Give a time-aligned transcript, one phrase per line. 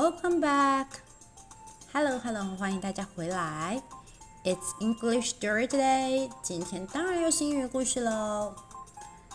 [0.00, 0.86] Welcome back.
[1.92, 3.82] Hello, hello，欢迎大家回来。
[4.42, 6.30] It's English Story Today.
[6.42, 8.54] 今天当然又是英语故事喽。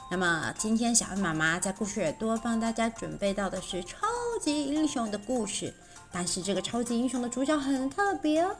[0.09, 4.07] 那么今天小恩妈妈在故事耳朵帮大家准备到的是超
[4.41, 5.71] 级英雄的故事，
[6.11, 8.55] 但是这个超级英雄的主角很特别哦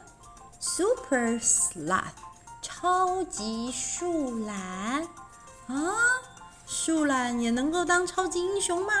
[0.60, 2.04] ，Super Sloth，
[2.62, 5.02] 超级树懒
[5.66, 5.96] 啊，
[6.68, 8.92] 树懒也能够当超级英雄吗？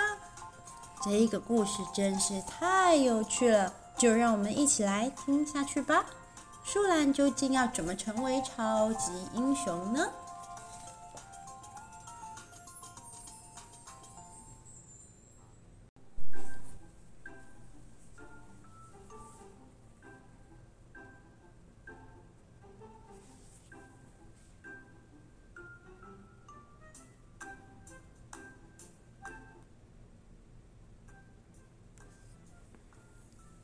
[1.08, 6.04] 这个故事真是太有趣了，就让我们一起来听下去吧。
[6.64, 10.04] 树懒究竟要怎么成为超级英雄呢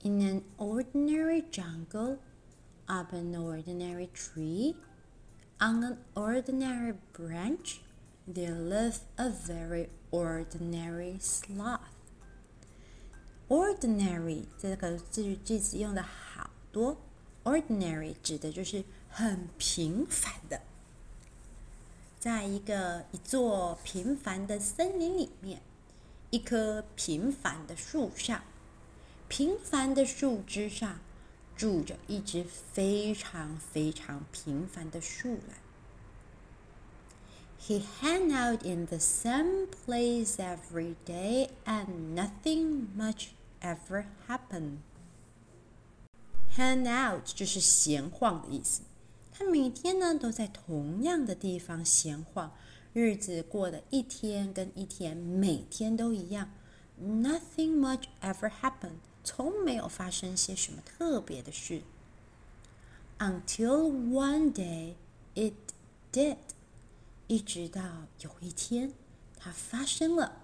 [0.04, 2.20] ？In an ordinary jungle.
[2.90, 4.74] Up an ordinary tree,
[5.60, 7.82] on an ordinary branch,
[8.26, 11.82] there lived a very ordinary sloth.
[13.50, 16.96] Ordinary 这个字句子用的好多，
[17.44, 20.62] ordinary 指的就是很平凡的。
[22.18, 25.62] 在一个一座平凡的森林里面，
[26.30, 28.42] 一棵平凡的树上，
[29.32, 31.00] 平凡的树枝上。
[31.56, 35.58] 住着一只非常非常平凡的树懒。
[37.60, 44.78] He hung out in the same place every day, and nothing much ever happened.
[46.56, 48.84] Hang out 就是闲晃的意思。
[49.34, 52.52] 他每天呢都在同样的地方闲晃，
[52.94, 56.52] 日子过得一天跟一天，每天都一样。
[57.02, 59.00] Nothing much ever happened.
[59.25, 61.83] 从没有发生些什么特别的事
[63.19, 64.95] ，until one day
[65.35, 65.55] it
[66.13, 66.39] did，
[67.29, 67.81] 一直到
[68.21, 68.93] 有一天，
[69.37, 70.43] 它发生了，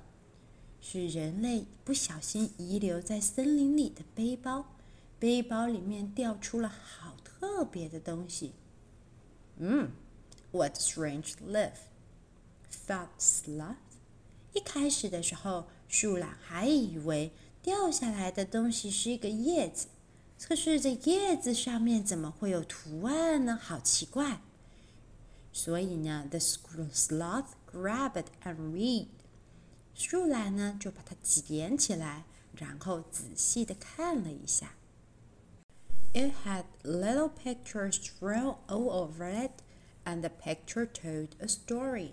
[0.81, 4.77] 是人类不小心遗留在森林里的背包，
[5.19, 8.53] 背包里面掉出了好特别的东西。
[9.57, 9.91] 嗯
[10.53, 13.75] ，what strange leaf，thought Sloth。
[14.53, 17.33] 一开始的时候，树懒还以为。
[17.69, 19.89] 掉下来的东西是一个叶子，
[20.43, 23.59] 可是这叶子上面怎么会有图案呢？
[23.63, 24.41] 好奇怪！
[25.53, 29.09] 所以呢，the school sloth grabbed and read，
[29.93, 32.25] 树懒呢就把它捡起来，
[32.57, 34.73] 然后仔细的看了一下。
[36.15, 39.61] It had little pictures drawn all over it,
[40.07, 42.13] and the picture told a story。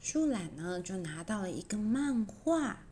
[0.00, 2.85] 树懒呢就拿到了一个漫画。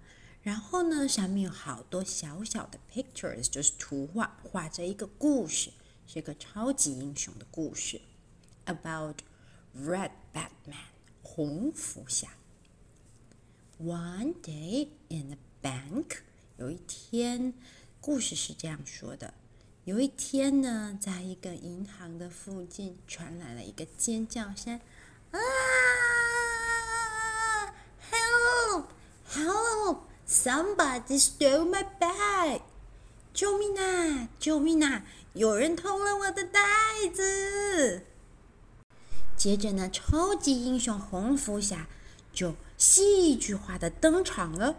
[0.45, 5.73] 然后呢，上面有好多小小的 pictures，就是图画，画着一个故事，
[6.07, 8.03] 是一个超级英雄的故事
[8.67, 9.17] ，about
[9.75, 10.91] Red Batman，
[11.23, 12.29] 红福侠。
[13.81, 16.19] One day in the bank，
[16.59, 17.55] 有一天，
[18.03, 19.33] 故事是这样说的：
[19.85, 24.79] 有一天呢，在一个银行的附近传来了一个尖叫声，
[25.31, 25.41] 啊
[28.11, 29.64] ，Help，Help！
[30.27, 32.63] Somebody stole my bag！
[33.33, 34.29] 救命啊！
[34.39, 35.03] 救命啊！
[35.35, 36.61] 有人偷了我的袋
[37.13, 38.07] 子。
[39.37, 41.87] 接着呢，超级英雄红福侠
[42.33, 44.77] 就戏剧化的登场了。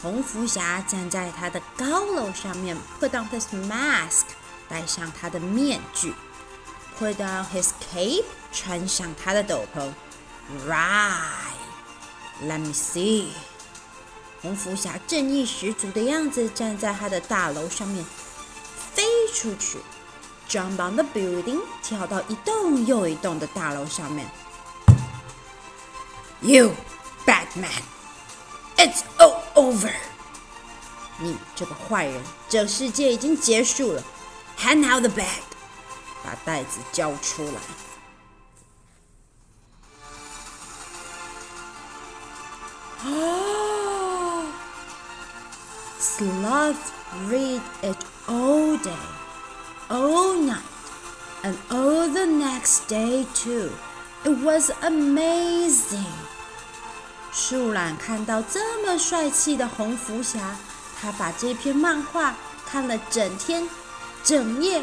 [0.00, 4.24] 红福侠站在他的高楼上面，put on his mask，
[4.68, 6.14] 戴上他的面具
[6.98, 9.92] ；put on his cape，穿上他的斗篷。
[10.67, 11.55] Right,
[12.43, 13.29] let me see.
[14.41, 18.05] 红福侠正义十足的样子，站在他的大楼上面，
[18.93, 19.03] 飞
[19.33, 19.77] 出去，
[20.49, 24.29] jump on the building，跳到一栋又一栋的大楼上面。
[26.41, 26.75] You,
[27.25, 27.69] Batman,
[28.75, 29.93] it's all over.
[31.19, 34.03] 你这个坏人，这世界已经结束了。
[34.59, 35.41] Hand out the bag，
[36.21, 37.61] 把袋子交出来。
[43.06, 44.44] Oh,
[46.00, 46.92] Sloth
[47.28, 47.96] read it
[48.26, 48.90] all day,
[49.88, 50.64] all night,
[51.44, 53.70] and all the next day too.
[54.24, 56.04] It was amazing.
[57.32, 60.56] 树懒看到这么帅气的红福侠，
[61.00, 62.34] 他把这篇漫画
[62.66, 63.68] 看了整天、
[64.24, 64.82] 整夜、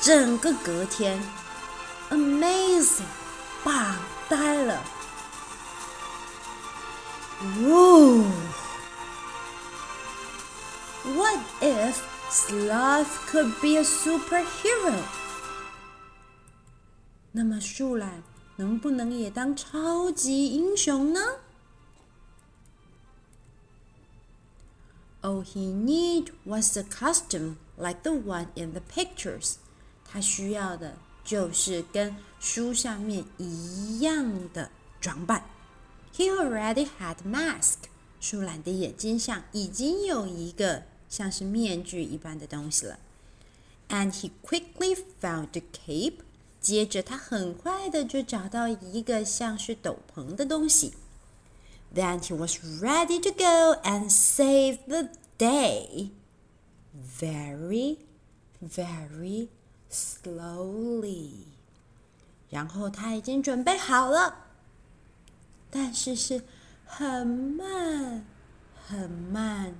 [0.00, 1.20] 整个隔天。
[2.10, 3.02] Amazing，
[3.64, 3.96] 棒
[4.28, 4.80] 呆了。
[7.59, 8.23] Whoa!
[11.15, 12.01] What if
[12.31, 15.03] Sloth could be a superhero?
[17.31, 18.23] 那么树懒
[18.55, 21.19] 能不能也当超级英雄呢？
[25.21, 29.55] All he need was a costume like the one in the pictures.
[30.07, 34.69] 他需要的就是跟书上面一样的
[35.01, 35.43] 装扮。
[36.13, 37.89] He already had a mask.
[38.19, 42.99] 树懒的眼睛上已经有一个像是面具一般的东西了。
[43.89, 46.19] And he quickly found a cape.
[46.59, 50.93] 接着，他很快的就找到一个像是斗篷的东西。
[51.93, 56.09] Then he was ready to go and save the day.
[57.19, 57.97] Very,
[58.59, 59.49] very
[59.91, 61.45] slowly.
[62.49, 64.47] 然后他已经准备好了，
[65.69, 66.43] 但是是
[66.85, 68.25] 很慢、
[68.75, 69.75] 很慢、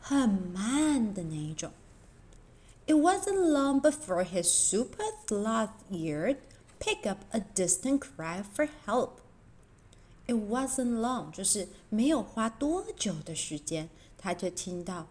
[0.00, 1.72] 很慢的那一种。
[2.86, 6.36] It wasn't long before his super sloth ear
[6.78, 9.20] picked up a distant cry for help.
[10.26, 15.08] It wasn't long，就是没有花多久的时间，他就听到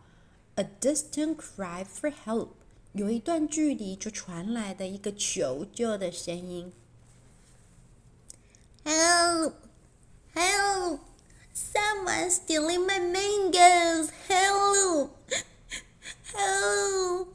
[0.56, 2.50] a distant cry for help，
[2.94, 6.72] 有一段距离就传来的一个求救的声音。
[8.86, 9.52] Help!
[9.52, 9.54] Help!
[12.30, 14.12] Someone's stealing my mangoes!
[14.28, 15.10] Help!
[16.32, 17.30] Help!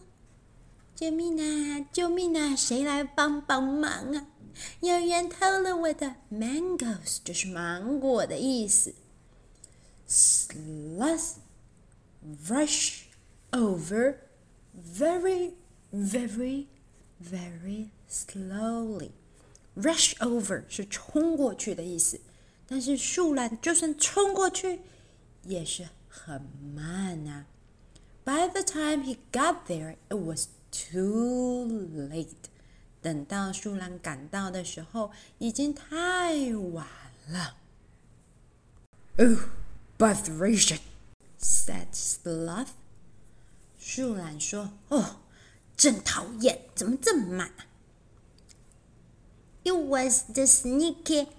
[0.95, 1.87] 救命啊！
[1.93, 2.55] 救命啊！
[2.55, 4.27] 谁来帮帮忙啊？
[4.81, 8.95] 有人偷了我的 mangoes，就是芒果的意思。
[10.09, 11.39] Sloth
[12.47, 13.07] rush
[13.51, 14.19] over
[14.73, 15.55] very,
[15.93, 16.67] very,
[17.21, 19.11] very slowly.
[19.75, 22.21] Rush over 是冲过去的意思，
[22.68, 24.82] 但是树懒就算冲过去
[25.44, 26.42] 也是很
[26.76, 27.46] 慢啊。
[28.24, 31.68] By the time he got there, it was Too
[32.12, 32.28] late，
[33.02, 36.86] 等到树懒赶到的时候，已经太晚
[37.30, 37.56] 了。
[39.18, 39.38] Oh,
[39.98, 42.72] botheration！said Sloth。
[43.80, 45.22] 树懒说：“哦，
[45.78, 47.66] 真讨厌，怎么这么慢啊
[49.64, 51.30] ？”It was the sneaky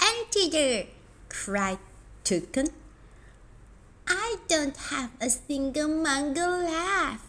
[0.00, 0.86] anteater
[1.28, 1.78] cried
[2.24, 2.68] Toucan.
[4.06, 7.20] I don't have a single mango left.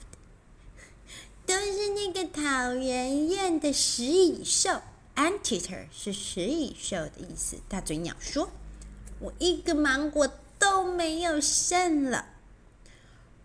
[1.45, 4.81] 都是那个讨人厌的食蚁兽，
[5.15, 7.57] Anteater 是食蚁兽的意思。
[7.69, 10.29] 大嘴鸟说：“我一个芒果
[10.59, 12.25] 都没有剩了。”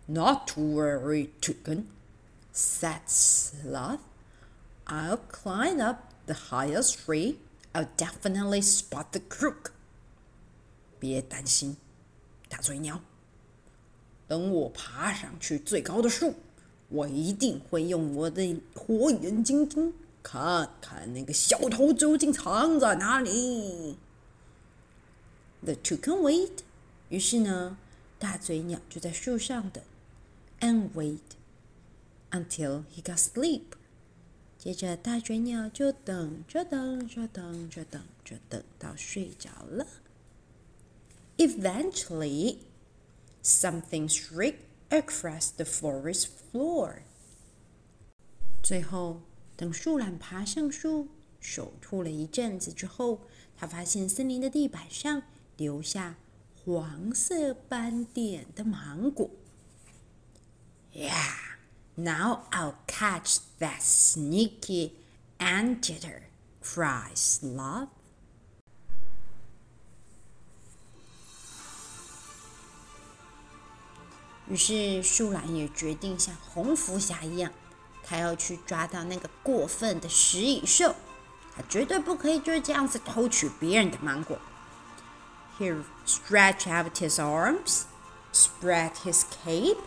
[0.05, 1.85] Not to worry, Toucan,
[2.53, 3.99] said Sloth.
[4.85, 7.37] I'll climb up the highest tree.
[7.72, 9.72] I'll definitely spot the crook.
[10.98, 11.76] 别担心，
[12.48, 13.00] 大嘴鸟。
[14.26, 16.34] 等我爬上去最高的树。
[16.90, 19.92] 我一定会用我的火眼金睛
[20.22, 23.98] 看看那个小偷究竟藏在哪里。
[25.62, 26.60] The two can wait，
[27.10, 27.76] 于是呢，
[28.18, 29.84] 大嘴鸟就在树上等
[30.60, 31.18] ，and wait
[32.30, 33.77] until he got sleep。
[34.58, 39.86] 接着，大嘴鸟就等着等着等着等着等到睡着了。
[41.36, 42.58] Eventually,
[43.44, 44.56] something shrieked
[44.90, 47.02] across the forest floor。
[48.60, 49.22] 最后，
[49.56, 51.06] 等树懒爬上树，
[51.38, 53.20] 守护了一阵子之后，
[53.56, 55.22] 他发现森林的地板上
[55.56, 56.16] 留下
[56.64, 59.30] 黄色斑点的芒果。
[60.92, 61.57] Yeah,
[61.97, 64.93] now I'll catch that sneaky
[65.39, 66.23] anteater,
[66.61, 67.89] cried Sloth.
[74.49, 77.51] 于是树懒也决定像红福侠一样，
[78.03, 80.95] 他要去抓到那个过分的食蚁兽，
[81.55, 84.37] 他绝对不可以就这样子偷取别人的芒果。
[85.57, 87.83] He stretched out his arms,
[88.33, 89.77] spread his cape。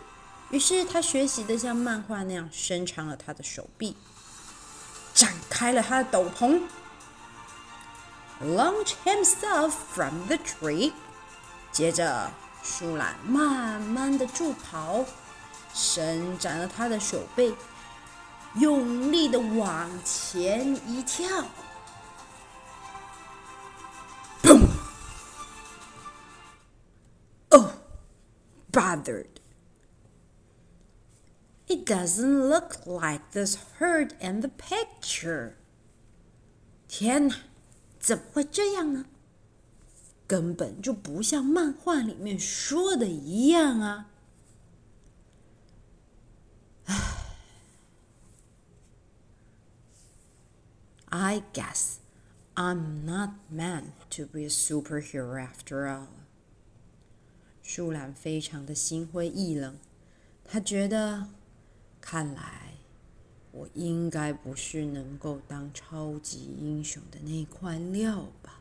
[0.52, 3.96] 于是他学习的像漫画那样伸长了他的手臂，
[5.12, 6.62] 展开了他的斗篷
[8.40, 10.92] ，launch himself from the tree。
[11.72, 12.30] 接着。
[12.64, 15.04] 树懒慢慢的助跑，
[15.74, 17.52] 伸展了他的手背，
[18.54, 21.26] 用力的往前一跳。
[24.44, 24.64] 砰
[27.48, 27.66] ！Oh,
[28.70, 29.41] bothered!
[31.71, 35.53] It doesn't look like this herd in the picture.
[36.87, 37.35] 天哪，
[37.99, 39.05] 怎么会这样呢？
[40.25, 44.09] 根本就不像漫画里面说的一样啊！
[46.85, 46.95] 唉，
[51.09, 51.95] I guess
[52.55, 56.07] I'm not meant to be a superhero after all。
[57.61, 59.77] 树懒非常的心灰意冷，
[60.43, 61.27] 他觉得，
[62.02, 62.74] 看来
[63.52, 68.58] 我应该不是能够当超级英雄的那块料吧。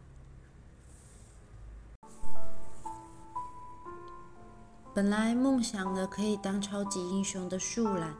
[4.94, 8.14] 本来梦想的可以当超级英雄的树懒，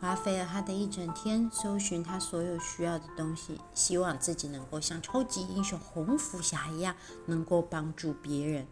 [0.00, 8.66] 花费了他的一整天搜寻他所有需要的东西，希望自己能够像超级英雄红福侠一样，能够帮助别人。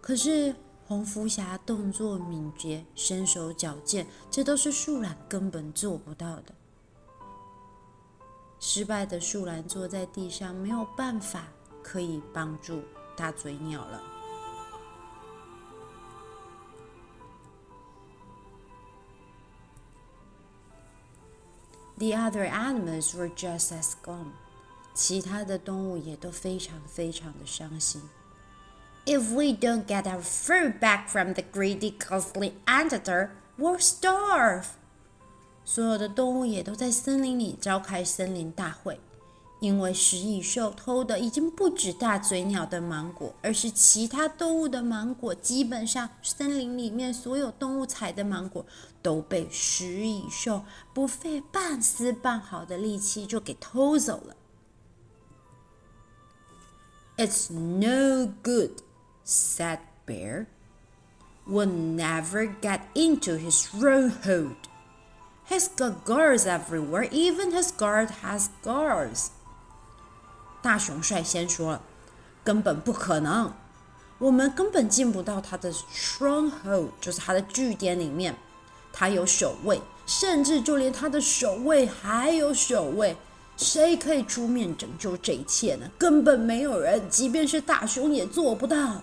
[0.00, 0.54] 可是
[0.88, 6.54] 红福侠动作敏捷、身手矫健，这都是树懒根本做不到的。
[8.60, 11.48] 失败的树懒坐在地上，没有办法
[11.82, 12.82] 可以帮助
[13.16, 14.00] 大嘴鸟了。
[21.98, 24.32] The other animals were just as gone.
[24.94, 28.00] 其他的动物也都非常非常的伤心。
[29.05, 34.65] If we don't get our food back from the greedy, costly anteater, we'll starve.
[35.65, 38.99] 所有的动物也都在森林里召开森林大会。
[39.59, 45.35] 因为食蚁兽偷的已经不止大嘴鸟的芒果，而是其他动物的芒果。
[45.35, 48.65] 基本上，森林里面所有动物采的芒果
[49.03, 50.63] 都被食蚁兽
[50.95, 54.35] 不费半丝半毫的力气就给偷走了。
[57.17, 58.81] It's no good,
[59.26, 60.46] Said Bear.
[61.46, 64.56] will never get into his stronghold.
[65.48, 69.28] He's got guards everywhere, even his guard has guards.
[70.60, 71.82] 大熊率先说了
[72.42, 73.52] ：“根本不可能，
[74.18, 78.36] 我们根本进不到他的 stronghold，就是他的据点里面。
[78.92, 83.16] 他有守卫，甚至就连他的守卫还有守卫。
[83.56, 85.90] 谁可以出面拯救这一切呢？
[85.96, 89.02] 根本没有人，即便是大熊也做不到。”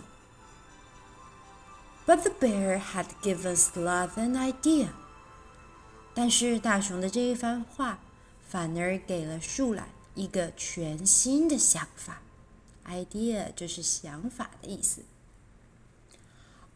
[2.06, 4.88] But the bear had given Sloth an idea。
[6.14, 7.99] 但是大熊的这一番话，
[8.49, 9.88] 反而给了树懒。
[10.14, 12.23] 一个全新的想法，
[12.87, 15.02] idea 就是想法的意思。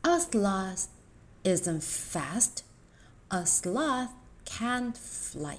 [0.02, 0.84] A sloth
[1.42, 2.58] isn't fast.
[3.30, 4.10] A sloth
[4.46, 5.58] can't fly.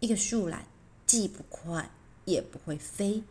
[0.00, 0.66] 一个树懒
[1.06, 1.88] 既不快
[2.26, 3.22] 也不会飞，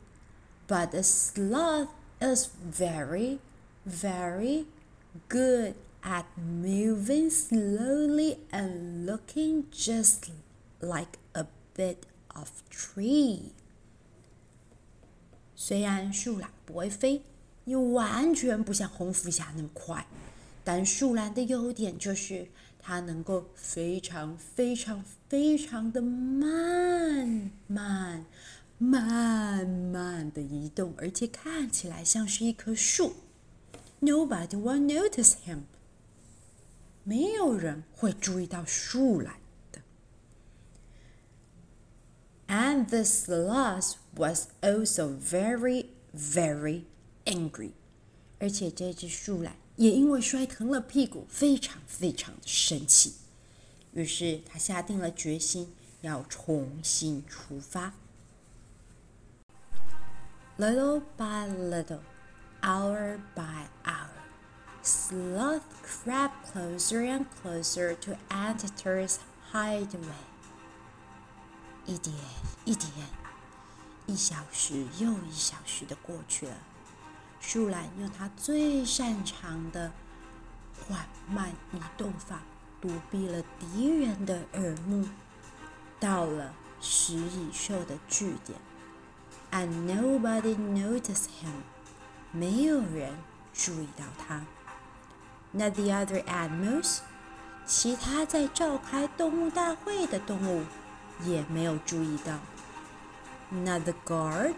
[0.68, 3.38] but a sloth is very,
[3.88, 4.66] very
[5.29, 10.31] good at moving slowly and looking just
[10.81, 13.53] like a bit of tree。
[15.57, 17.23] 虽然树懒不会飞，
[17.65, 20.07] 又完全不像红福侠那么快，
[20.63, 28.27] 但树懒的优点就是它能够非常非常非常的慢慢
[28.77, 33.15] 慢慢的移动，而且看起来像是一棵树。
[34.05, 35.63] Nobody will notice him。
[37.05, 39.37] 没有人会注意到树懒
[39.73, 39.81] 的。
[42.47, 46.83] And the sloth was also very, very
[47.25, 47.73] angry.
[48.39, 53.15] 而且这只树懒也因为摔疼了屁股，非常非常的生气。
[53.93, 57.95] 于是他下定了决心，要重新出发。
[60.59, 62.01] Little by little,
[62.64, 64.10] hour by hour,
[64.82, 69.18] Sloth crept closer and closer to Anteater's
[69.52, 70.26] hideaway.
[71.86, 72.16] 一点
[72.66, 72.92] 一点，
[74.06, 76.54] 一小时又一小时的过去了。
[77.40, 79.92] 树懒用它最擅长的
[80.88, 82.42] 缓慢移动法，
[82.82, 85.08] 躲避了敌人的耳目，
[86.00, 88.60] 到了食蚁兽的据点。
[89.52, 91.64] And nobody noticed him，
[92.35, 93.17] 没有人
[93.55, 94.43] 注意到他。
[95.53, 96.99] Not the other animals，
[97.65, 100.65] 其他在召开动物大会的动物。
[101.25, 102.33] 也没有注意到。
[103.49, 104.55] Not the guard，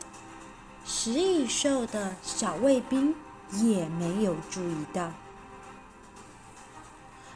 [0.87, 3.15] 食蚁兽的小卫兵
[3.53, 5.13] 也没有注意到。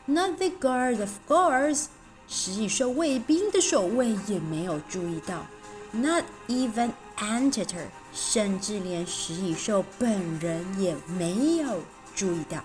[0.07, 1.89] Not the guard of guards，
[2.27, 5.45] 食蚁兽卫兵的守卫也没有注意到。
[5.93, 11.84] Not even Anteater，甚至连食蚁兽本人也没有
[12.16, 12.64] 注意到。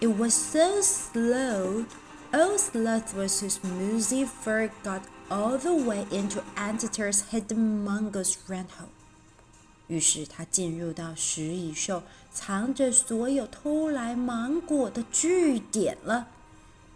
[0.00, 1.84] It was so slow.
[2.32, 4.28] Old Sloth was whose smoothie
[4.84, 8.88] got all the way into Anteater's hidden mongoose rat hole.
[9.88, 16.28] 于是他进入到食蚁兽藏着所有偷来芒果的据点了。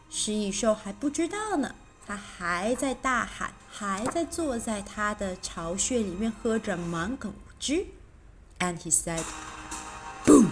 [0.08, 1.74] 食蚁兽还不知道呢，
[2.09, 7.85] 他还在大喊，还在坐在他的巢穴里面喝着芒果汁。
[8.57, 9.21] And he said,
[10.25, 10.47] "Boom!"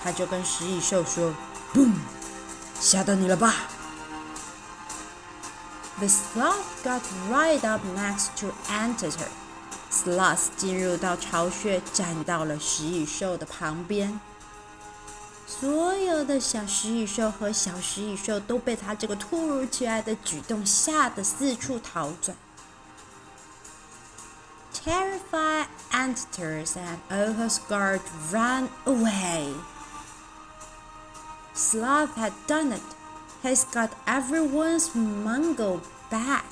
[0.00, 1.34] 他就跟食蚁兽说
[1.74, 1.94] ：“Boom！
[2.78, 3.52] 吓到你了吧？”
[5.98, 9.12] The sloth got right up next to enter.
[9.90, 14.20] Sloth 进入到巢穴，站到了食蚁兽的旁边。
[15.50, 22.36] 所有的小食蚁兽和小食蚁兽都被他这个突如其来的举动吓得四处逃窜。
[24.72, 29.52] Terrified anteaters and all his guards ran away.
[31.52, 32.80] Sloth had done it.
[33.42, 36.44] He's got everyone's mango back.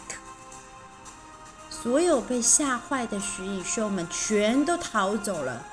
[1.70, 5.64] 所有被吓坏的食蚁兽们全都逃走了，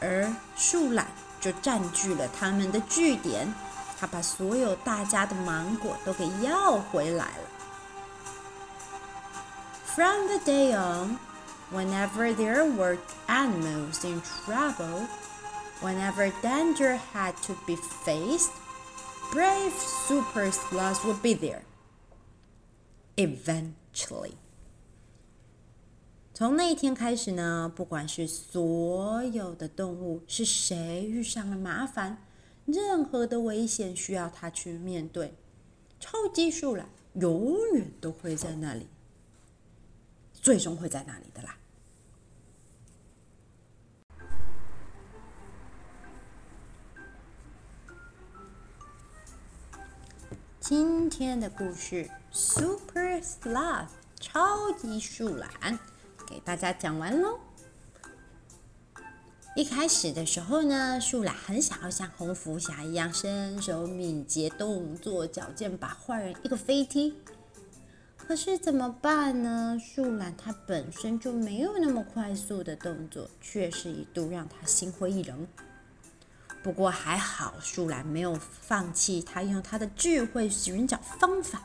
[0.00, 1.06] 而树懒
[1.45, 3.53] 就占据了他们的据点。
[3.99, 7.43] 他把所有大家的芒果都给要回来了。
[9.95, 11.19] From the day on,
[11.71, 15.07] whenever there were animals in trouble,
[15.81, 18.51] Whenever danger had to be faced,
[19.31, 21.63] brave super sloths would be there.
[23.17, 24.37] Eventually，
[26.36, 32.26] 从那一天开始呢，不管是所有的动物，是谁遇上了麻烦，
[32.66, 35.34] 任何的危险需要它去面对，
[35.98, 38.86] 超级树懒永远都会在那里，
[40.34, 41.56] 最终会在那里的啦。
[50.60, 53.88] 今天的故事，Super Sloth
[54.20, 55.78] 超级树懒，
[56.26, 57.38] 给大家讲完喽。
[59.54, 67.14] 一开始的时候呢，树懒很想要像红福侠一样身手敏捷、动作矫健，把坏人一个飞踢。
[68.18, 69.78] 可是怎么办呢？
[69.80, 75.46] 树懒它本身就没有那么快速的动作，却是一度让他心灰意冷。
[76.62, 81.62] 不过还好，树懒没有放弃，他用他的智慧寻找方法。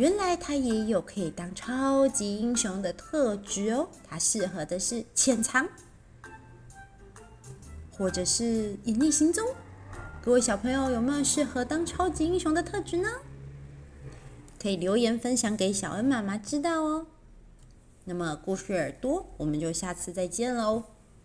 [0.00, 3.86] 原来他也有可以当超级英雄的特质哦。
[4.02, 5.68] 他适合的是潜藏，
[7.90, 9.46] 或者是隐匿行踪。
[10.22, 13.10] 各位小朋友有没有适合当超级英雄的特质呢？
[14.58, 17.06] 可以留言分享给小恩妈妈知道哦。
[18.04, 20.84] 那么故事耳朵，我们就下次再见喽，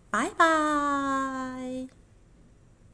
[0.10, 2.05] 拜拜。